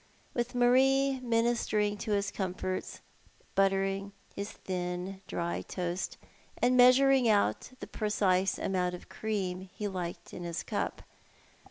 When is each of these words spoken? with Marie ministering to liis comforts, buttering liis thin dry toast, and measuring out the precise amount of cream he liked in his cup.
with 0.33 0.55
Marie 0.55 1.19
ministering 1.19 1.95
to 1.95 2.09
liis 2.09 2.33
comforts, 2.33 3.01
buttering 3.53 4.13
liis 4.35 4.47
thin 4.47 5.21
dry 5.27 5.61
toast, 5.61 6.17
and 6.57 6.75
measuring 6.75 7.29
out 7.29 7.69
the 7.81 7.85
precise 7.85 8.57
amount 8.57 8.95
of 8.95 9.09
cream 9.09 9.69
he 9.75 9.87
liked 9.87 10.33
in 10.33 10.41
his 10.43 10.63
cup. 10.63 11.03